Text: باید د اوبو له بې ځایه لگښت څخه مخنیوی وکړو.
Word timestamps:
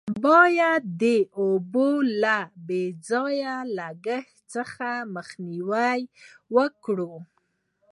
باید 0.25 0.83
د 1.01 1.05
اوبو 1.39 1.89
له 2.23 2.37
بې 2.67 2.83
ځایه 3.09 3.55
لگښت 3.77 4.35
څخه 4.53 4.89
مخنیوی 5.15 5.99
وکړو. 6.55 7.13